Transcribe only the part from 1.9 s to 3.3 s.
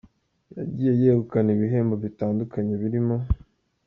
bitandukanye birimo.